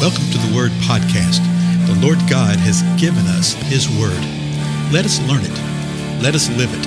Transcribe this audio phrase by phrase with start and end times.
[0.00, 1.44] Welcome to the Word Podcast.
[1.86, 4.16] The Lord God has given us His Word.
[4.90, 6.22] Let us learn it.
[6.22, 6.86] Let us live it.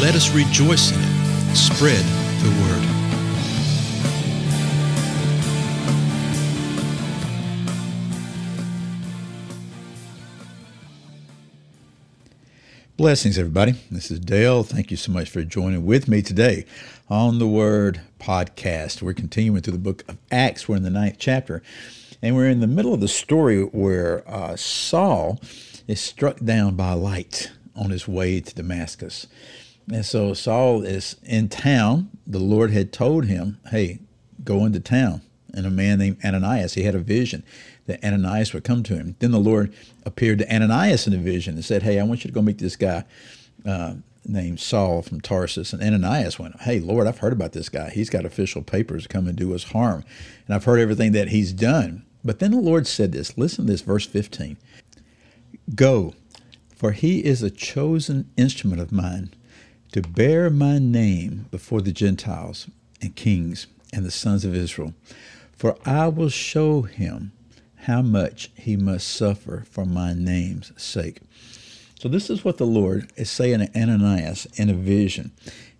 [0.00, 1.56] Let us rejoice in it.
[1.56, 2.04] Spread
[2.44, 2.94] the Word.
[12.96, 13.74] Blessings, everybody.
[13.90, 14.62] This is Dale.
[14.62, 16.64] Thank you so much for joining with me today
[17.10, 19.02] on the Word Podcast.
[19.02, 20.68] We're continuing through the book of Acts.
[20.68, 21.60] We're in the ninth chapter,
[22.24, 25.38] and we're in the middle of the story where uh, Saul
[25.86, 29.26] is struck down by light on his way to Damascus.
[29.92, 32.08] And so Saul is in town.
[32.26, 33.98] The Lord had told him, hey,
[34.42, 35.20] go into town.
[35.52, 37.44] And a man named Ananias, he had a vision
[37.84, 39.16] that Ananias would come to him.
[39.18, 39.74] Then the Lord
[40.06, 42.56] appeared to Ananias in a vision and said, hey, I want you to go meet
[42.56, 43.04] this guy.
[43.66, 43.96] Uh,
[44.26, 45.74] named Saul from Tarsus.
[45.74, 47.90] And Ananias went, Hey, Lord, I've heard about this guy.
[47.90, 50.02] He's got official papers to come and do us harm.
[50.46, 52.06] And I've heard everything that he's done.
[52.24, 54.56] But then the Lord said this listen to this, verse 15
[55.74, 56.14] Go,
[56.74, 59.30] for he is a chosen instrument of mine
[59.92, 62.68] to bear my name before the Gentiles
[63.00, 64.94] and kings and the sons of Israel.
[65.52, 67.32] For I will show him
[67.76, 71.20] how much he must suffer for my name's sake.
[71.98, 75.30] So, this is what the Lord is saying to Ananias in a vision.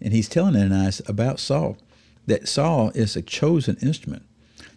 [0.00, 1.76] And he's telling Ananias about Saul,
[2.26, 4.22] that Saul is a chosen instrument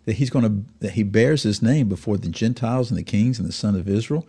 [0.08, 3.40] that he's going to that he bears his name before the Gentiles and the kings
[3.40, 4.26] and the son of Israel,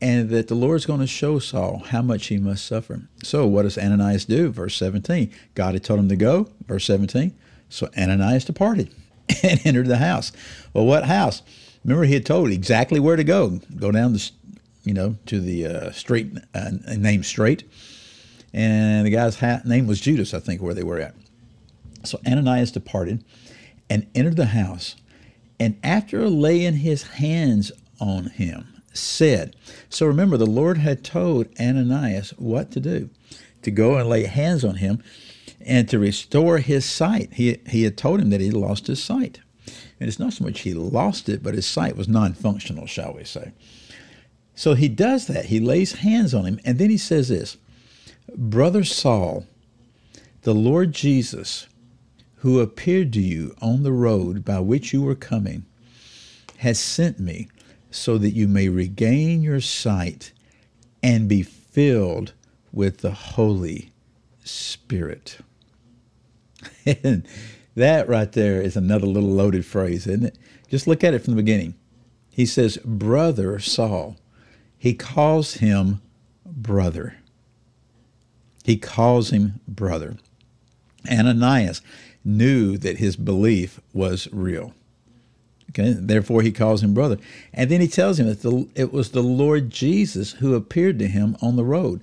[0.00, 3.02] and that the Lord's going to show Saul how much he must suffer.
[3.22, 4.48] So what does Ananias do?
[4.48, 5.30] Verse 17.
[5.54, 6.48] God had told him to go.
[6.66, 7.36] Verse 17.
[7.68, 8.94] So Ananias departed
[9.42, 10.32] and entered the house.
[10.72, 11.42] Well, what house?
[11.84, 13.60] Remember, he had told exactly where to go.
[13.76, 14.30] Go down the,
[14.84, 17.64] you know, to the uh, street uh, named Straight,
[18.54, 21.14] and the guy's name was Judas, I think, where they were at.
[22.04, 23.22] So Ananias departed
[23.90, 24.96] and entered the house
[25.60, 29.54] and after laying his hands on him, said,
[29.90, 33.10] So remember, the Lord had told Ananias what to do
[33.62, 35.02] to go and lay hands on him
[35.60, 37.34] and to restore his sight.
[37.34, 39.40] He, he had told him that he lost his sight.
[40.00, 43.12] And it's not so much he lost it, but his sight was non functional, shall
[43.12, 43.52] we say.
[44.54, 45.46] So he does that.
[45.46, 47.58] He lays hands on him, and then he says this
[48.34, 49.46] Brother Saul,
[50.42, 51.66] the Lord Jesus,
[52.40, 55.64] who appeared to you on the road by which you were coming,
[56.58, 57.48] has sent me
[57.90, 60.32] so that you may regain your sight
[61.02, 62.32] and be filled
[62.72, 63.92] with the Holy
[64.42, 65.38] Spirit.
[66.86, 67.26] and
[67.74, 70.38] that right there is another little loaded phrase, isn't it?
[70.68, 71.74] Just look at it from the beginning.
[72.30, 74.16] He says, Brother Saul.
[74.78, 76.00] He calls him
[76.46, 77.16] brother.
[78.64, 80.16] He calls him brother.
[81.10, 81.82] Ananias
[82.24, 84.74] knew that his belief was real.
[85.70, 87.16] Okay, therefore he calls him brother.
[87.54, 91.06] And then he tells him that the, it was the Lord Jesus who appeared to
[91.06, 92.00] him on the road.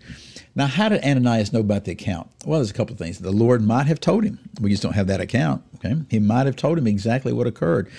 [0.56, 2.30] Now, how did Ananias know about the account?
[2.46, 3.20] Well, there's a couple of things.
[3.20, 4.40] The Lord might have told him.
[4.62, 5.64] We just don't have that account.
[5.76, 7.92] Okay, he might have told him exactly what occurred.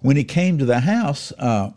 [0.00, 1.70] When he came to the house, uh,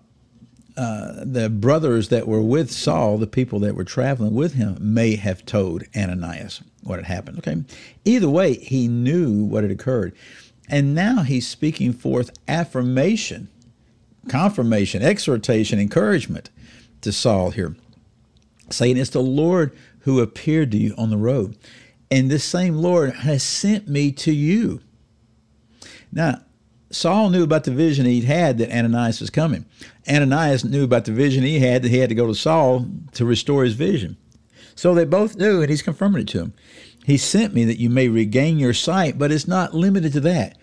[0.80, 5.18] uh, the brothers that were with Saul, the people that were traveling with him, may
[5.18, 7.40] have told Ananias what had happened.
[7.40, 7.66] Okay.
[8.06, 10.16] Either way, he knew what had occurred.
[10.70, 13.50] And now he's speaking forth affirmation,
[14.30, 16.50] confirmation, exhortation, encouragement
[17.02, 17.76] to Saul here,
[18.70, 21.58] saying, It's the Lord who appeared to you on the road.
[22.10, 24.80] And this same Lord has sent me to you.
[26.10, 26.40] Now,
[26.92, 29.66] Saul knew about the vision he'd had that Ananias was coming.
[30.10, 33.26] Ananias knew about the vision he had that he had to go to Saul to
[33.26, 34.18] restore his vision.
[34.76, 36.54] So they both knew, and he's confirming it to him.
[37.06, 40.58] He sent me that you may regain your sight, but it's not limited to that.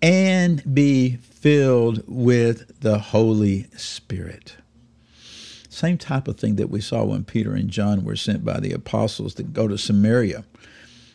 [0.00, 4.56] And be filled with the Holy Spirit.
[5.68, 8.72] Same type of thing that we saw when Peter and John were sent by the
[8.72, 10.44] apostles to go to Samaria.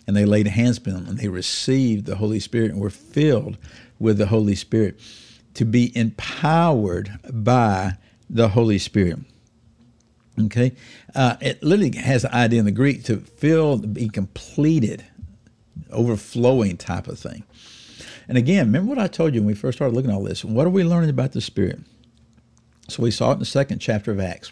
[0.07, 3.57] And they laid hands on them and they received the Holy Spirit and were filled
[4.00, 5.00] with the Holy Spirit
[5.54, 7.98] to be empowered by
[8.30, 9.19] the Holy Spirit.
[10.39, 10.74] Okay,
[11.15, 15.04] uh, it literally has the idea in the Greek to fill, be completed,
[15.92, 17.44] overflowing type of thing.
[18.27, 20.45] And again, remember what I told you when we first started looking at all this.
[20.45, 21.80] What are we learning about the Spirit?
[22.88, 24.51] So we saw it in the second chapter of Acts,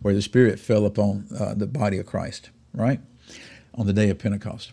[0.00, 3.00] where the Spirit fell upon uh, the body of Christ, right,
[3.74, 4.72] on the day of Pentecost,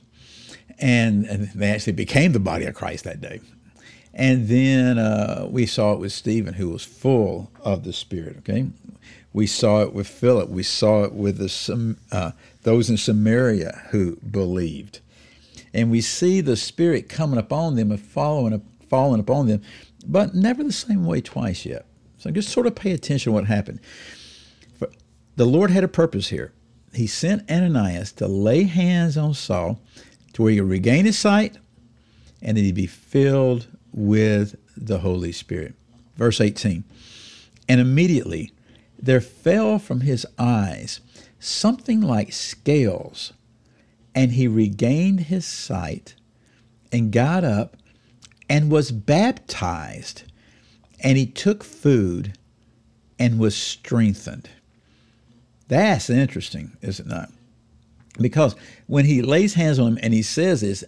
[0.79, 1.25] and,
[1.55, 3.41] they actually became the body of Christ that day.
[4.13, 8.37] And then uh, we saw it with Stephen, who was full of the Spirit.
[8.39, 8.67] Okay,
[9.31, 10.49] we saw it with Philip.
[10.49, 12.31] We saw it with the, uh,
[12.61, 14.99] those in Samaria who believed.
[15.73, 19.63] And we see the Spirit coming upon them and following, falling upon them
[20.05, 21.85] but never the same way twice yet.
[22.17, 23.79] So just sort of pay attention to what happened.
[24.77, 24.89] For
[25.35, 26.53] the Lord had a purpose here.
[26.93, 29.79] He sent Ananias to lay hands on Saul
[30.33, 31.57] to where he would regain his sight
[32.41, 35.75] and that he'd be filled with the Holy Spirit.
[36.15, 36.83] Verse 18
[37.69, 38.51] And immediately
[38.99, 40.99] there fell from his eyes
[41.39, 43.33] something like scales,
[44.15, 46.15] and he regained his sight
[46.91, 47.75] and got up
[48.49, 50.23] and was baptized.
[50.99, 52.37] And he took food
[53.19, 54.49] and was strengthened.
[55.67, 57.29] That's interesting, is it not?
[58.19, 58.55] Because
[58.87, 60.83] when he lays hands on him and he says this,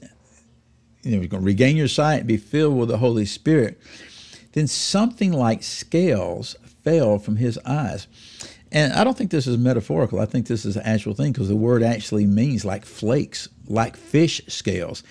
[1.04, 3.80] you know, you're going to regain your sight, and be filled with the Holy Spirit,
[4.54, 8.08] then something like scales fell from his eyes.
[8.72, 10.20] And I don't think this is metaphorical.
[10.20, 13.96] I think this is an actual thing because the word actually means like flakes, like
[13.96, 15.04] fish scales.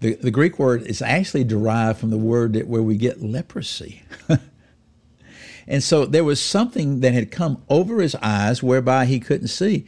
[0.00, 4.02] The, the Greek word is actually derived from the word that, where we get leprosy.
[5.66, 9.86] and so there was something that had come over his eyes whereby he couldn't see.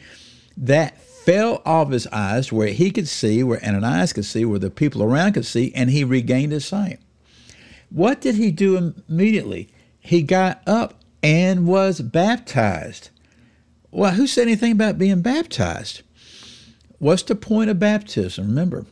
[0.57, 4.70] That fell off his eyes where he could see, where Ananias could see, where the
[4.70, 7.00] people around could see, and he regained his sight.
[7.90, 9.69] What did he do immediately?
[9.99, 13.11] He got up and was baptized.
[13.90, 16.02] Well, who said anything about being baptized?
[16.99, 18.46] What's the point of baptism?
[18.46, 18.87] Remember,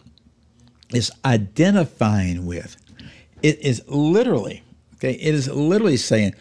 [0.91, 2.77] it's identifying with.
[3.43, 4.63] It is literally,
[4.97, 6.35] okay, it is literally saying,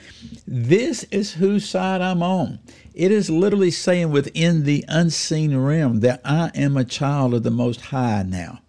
[0.47, 2.59] this is whose side I'm on.
[2.93, 7.49] It is literally saying within the unseen realm that I am a child of the
[7.49, 8.59] Most High now.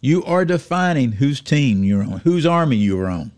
[0.00, 3.32] You are defining whose team you're on, whose army you're on.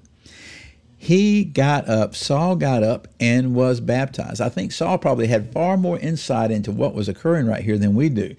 [0.96, 4.40] He got up, Saul got up and was baptized.
[4.40, 7.94] I think Saul probably had far more insight into what was occurring right here than
[7.94, 8.34] we do.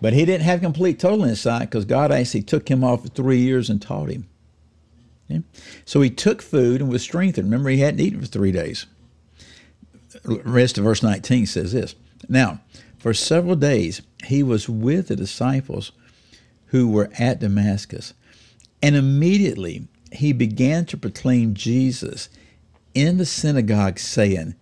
[0.00, 3.38] But he didn't have complete total insight because God actually took him off for three
[3.38, 4.28] years and taught him.
[5.28, 5.42] Okay?
[5.84, 7.46] So he took food and was strengthened.
[7.46, 8.86] Remember, he hadn't eaten for three days
[10.44, 11.94] rest of verse 19 says this
[12.28, 12.60] Now,
[12.98, 15.92] for several days he was with the disciples
[16.66, 18.14] who were at Damascus,
[18.82, 22.28] and immediately he began to proclaim Jesus
[22.94, 24.54] in the synagogue, saying,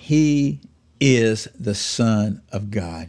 [0.00, 0.60] He
[1.00, 3.08] is the Son of God.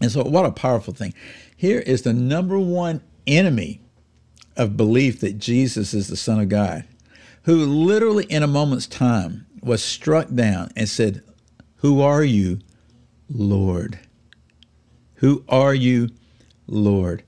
[0.00, 1.14] And so, what a powerful thing.
[1.56, 3.80] Here is the number one enemy
[4.56, 6.84] of belief that Jesus is the Son of God,
[7.42, 11.22] who literally, in a moment's time, was struck down and said,
[11.76, 12.60] Who are you,
[13.28, 13.98] Lord?
[15.16, 16.10] Who are you,
[16.66, 17.22] Lord?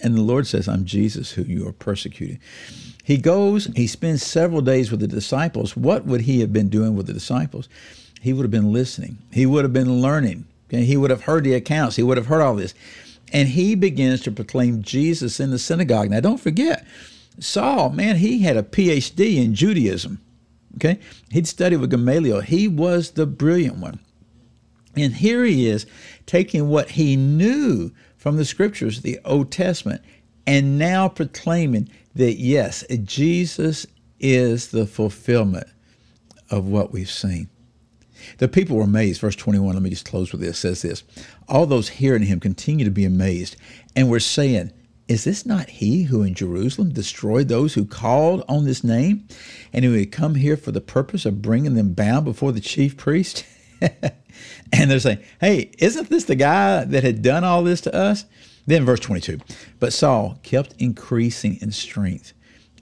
[0.00, 2.38] And the Lord says, I'm Jesus who you are persecuting.
[3.02, 5.76] He goes, he spends several days with the disciples.
[5.76, 7.68] What would he have been doing with the disciples?
[8.20, 10.46] He would have been listening, he would have been learning.
[10.68, 10.84] Okay?
[10.84, 12.74] He would have heard the accounts, he would have heard all this.
[13.32, 16.10] And he begins to proclaim Jesus in the synagogue.
[16.10, 16.86] Now, don't forget,
[17.38, 20.20] Saul, man, he had a PhD in Judaism.
[20.76, 20.98] Okay?
[21.30, 22.40] He'd studied with Gamaliel.
[22.40, 24.00] He was the brilliant one.
[24.96, 25.86] And here he is
[26.26, 30.02] taking what he knew from the scriptures, the Old Testament,
[30.46, 33.86] and now proclaiming that yes, Jesus
[34.20, 35.66] is the fulfillment
[36.50, 37.48] of what we've seen.
[38.38, 39.20] The people were amazed.
[39.20, 41.02] Verse 21, let me just close with this, says this.
[41.48, 43.56] All those hearing him continue to be amazed
[43.96, 44.72] and were saying,
[45.06, 49.28] is this not he who in Jerusalem destroyed those who called on this name
[49.72, 52.96] and who had come here for the purpose of bringing them bound before the chief
[52.96, 53.44] priest?
[53.80, 58.24] and they're saying, Hey, isn't this the guy that had done all this to us?
[58.66, 59.40] Then, verse 22
[59.78, 62.32] But Saul kept increasing in strength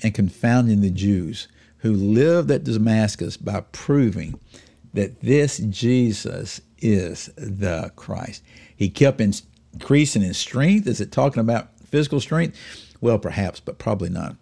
[0.03, 1.49] and confounding the Jews
[1.79, 4.39] who lived at Damascus by proving
[4.95, 8.45] that this Jesus is the Christ.
[8.77, 10.87] He kept increasing in strength.
[10.87, 12.59] Is it talking about Physical strength?
[13.03, 14.35] Well, perhaps, but probably not.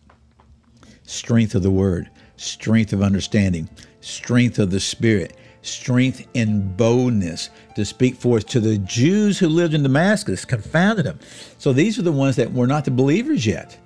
[1.03, 3.69] Strength of the word, strength of understanding,
[4.01, 9.75] strength of the spirit, strength in boldness to speak forth to the Jews who lived
[9.75, 11.19] in Damascus, confounded them.
[11.59, 13.77] So these are the ones that were not the believers yet.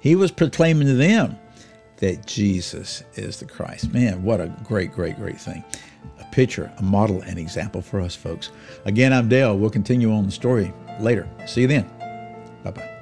[0.00, 1.38] He was proclaiming to them
[1.98, 3.92] that Jesus is the Christ.
[3.92, 5.62] Man, what a great, great, great thing.
[6.20, 8.50] A picture, a model, an example for us folks.
[8.86, 9.58] Again, I'm Dale.
[9.58, 11.28] We'll continue on the story later.
[11.46, 11.90] See you then.
[12.62, 12.93] Bye bye.